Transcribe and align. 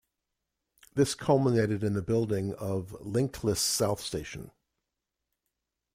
This 0.95 1.13
culminated 1.13 1.83
in 1.83 1.93
the 1.93 2.01
building 2.01 2.55
of 2.55 2.97
Llynclys 3.03 3.57
South 3.59 3.99
station. 4.01 4.49